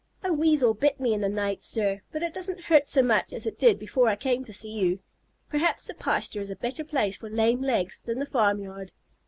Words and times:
"A 0.23 0.33
Weasel 0.33 0.73
bit 0.73 0.99
me 0.99 1.13
in 1.13 1.21
the 1.21 1.29
night, 1.29 1.61
sir. 1.63 2.01
But 2.11 2.23
it 2.23 2.33
doesn't 2.33 2.61
hurt 2.61 2.89
so 2.89 3.03
much 3.03 3.33
as 3.33 3.45
it 3.45 3.59
did 3.59 3.77
before 3.77 4.07
I 4.09 4.15
came 4.15 4.43
to 4.45 4.51
see 4.51 4.71
you. 4.71 4.97
Perhaps 5.47 5.85
the 5.85 5.93
pasture 5.93 6.41
is 6.41 6.49
a 6.49 6.55
better 6.55 6.83
place 6.83 7.17
for 7.17 7.29
lame 7.29 7.61
legs 7.61 8.01
than 8.01 8.17
the 8.17 8.25
farmyard." 8.25 8.93